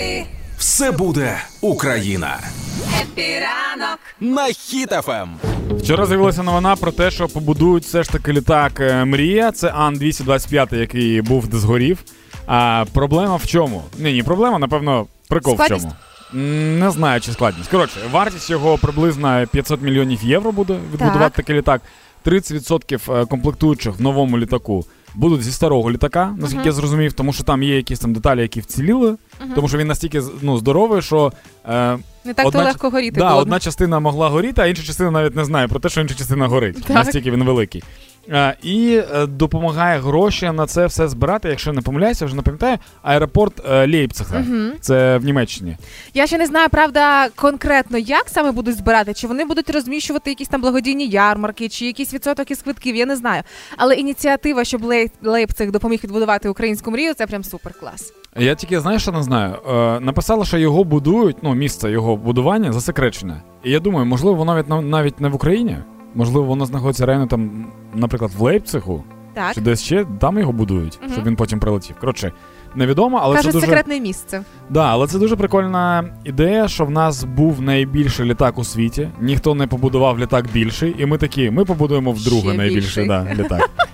[0.00, 0.26] Happy,
[0.58, 2.38] Все буде Україна
[3.02, 3.98] happy ранок.
[4.20, 5.28] на Хіт-ФМ.
[5.78, 9.52] Вчора з'явилася новина про те, що побудують все ж таки літак е, Мрія.
[9.52, 11.98] Це Ан-225, який був де згорів.
[12.46, 13.82] А проблема в чому?
[13.98, 15.86] Ні, ні, проблема, напевно, прикол Складність?
[15.86, 15.94] в чому.
[16.78, 17.70] Не знаю, чи складність.
[17.70, 21.32] Коротше, вартість його приблизно 500 мільйонів євро буде відбудувати Так.
[21.32, 21.82] такий літак.
[22.26, 24.84] 30% е, комплектуючих в новому літаку
[25.14, 28.60] будуть зі старого літака, наскільки я зрозумів, тому що там є якісь там деталі, які
[28.60, 29.16] вціліли,
[29.54, 31.32] тому що він настільки ну, здоровий, що.
[31.68, 33.20] Е, Не так то легко горіти.
[33.20, 33.40] Да, було.
[33.40, 36.46] одна частина могла горіти, а інша частина навіть не знає про те, що інша частина
[36.46, 36.82] горить.
[36.82, 36.90] Так.
[36.90, 37.82] Настільки він великий.
[38.32, 42.78] А, і е, допомагає гроші на це все збирати, якщо не помиляюся, вже не пам'ятаю,
[43.02, 44.44] аеропорт е, Лейпцига.
[44.80, 45.76] Це в Німеччині.
[46.14, 50.48] Я ще не знаю, правда, конкретно як саме будуть збирати, чи вони будуть розміщувати якісь
[50.48, 53.42] там благодійні ярмарки, чи якийсь відсоток із квитків, я не знаю.
[53.76, 54.84] Але ініціатива, щоб
[55.22, 58.12] Лейпциг допоміг відбудувати українську мрію, це прям супер клас.
[58.36, 59.54] Я тільки знаєш, що не знаю.
[59.68, 63.42] Е, написали, що його будують, ну, місце його будування засекречене.
[63.64, 65.76] І я думаю, можливо, воно навіть, навіть не в Україні.
[66.14, 69.54] Можливо, воно знаходиться реально там, наприклад, в Лейпцигу, Так.
[69.54, 71.12] чи десь ще там його будують, угу.
[71.12, 71.96] щоб він потім прилетів.
[72.00, 72.32] Коротше,
[72.74, 73.66] невідомо, але Кажуть, це дуже.
[73.66, 74.42] секретне місце.
[74.70, 79.08] Да, але це дуже прикольна ідея, що в нас був найбільший літак у світі.
[79.20, 83.06] Ніхто не побудував літак більший, і ми такі, ми побудуємо вдруге Ще найбільший більший.
[83.06, 83.70] да, літак.